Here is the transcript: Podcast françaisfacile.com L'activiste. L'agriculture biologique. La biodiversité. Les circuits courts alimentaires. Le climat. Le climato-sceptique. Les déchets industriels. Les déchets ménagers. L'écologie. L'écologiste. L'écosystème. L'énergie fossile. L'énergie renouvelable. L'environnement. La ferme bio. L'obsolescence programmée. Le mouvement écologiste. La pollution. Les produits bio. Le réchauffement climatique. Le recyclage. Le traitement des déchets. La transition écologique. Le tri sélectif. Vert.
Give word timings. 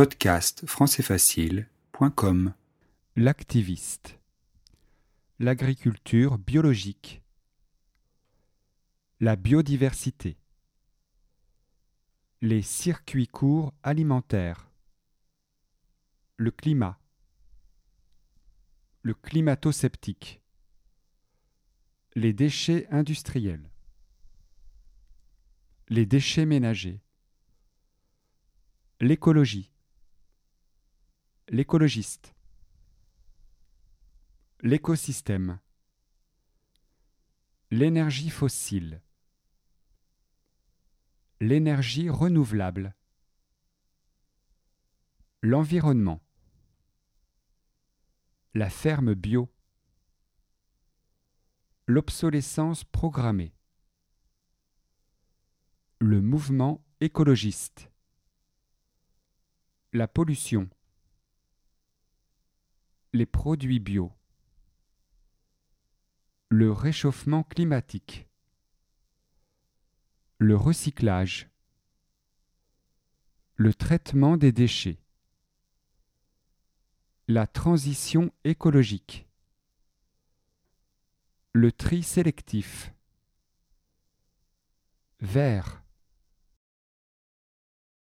Podcast 0.00 0.64
françaisfacile.com 0.64 2.54
L'activiste. 3.16 4.18
L'agriculture 5.38 6.38
biologique. 6.38 7.22
La 9.20 9.36
biodiversité. 9.36 10.38
Les 12.40 12.62
circuits 12.62 13.26
courts 13.26 13.74
alimentaires. 13.82 14.70
Le 16.38 16.50
climat. 16.50 16.98
Le 19.02 19.12
climato-sceptique. 19.12 20.40
Les 22.14 22.32
déchets 22.32 22.86
industriels. 22.90 23.68
Les 25.90 26.06
déchets 26.06 26.46
ménagers. 26.46 27.02
L'écologie. 29.02 29.69
L'écologiste. 31.52 32.36
L'écosystème. 34.60 35.58
L'énergie 37.72 38.30
fossile. 38.30 39.02
L'énergie 41.40 42.08
renouvelable. 42.08 42.94
L'environnement. 45.42 46.22
La 48.54 48.70
ferme 48.70 49.14
bio. 49.14 49.52
L'obsolescence 51.88 52.84
programmée. 52.84 53.52
Le 55.98 56.22
mouvement 56.22 56.86
écologiste. 57.00 57.90
La 59.92 60.06
pollution. 60.06 60.70
Les 63.12 63.26
produits 63.26 63.80
bio. 63.80 64.12
Le 66.48 66.70
réchauffement 66.70 67.42
climatique. 67.42 68.28
Le 70.38 70.54
recyclage. 70.54 71.50
Le 73.56 73.74
traitement 73.74 74.36
des 74.36 74.52
déchets. 74.52 75.02
La 77.26 77.48
transition 77.48 78.32
écologique. 78.44 79.26
Le 81.52 81.72
tri 81.72 82.04
sélectif. 82.04 82.94
Vert. 85.18 85.79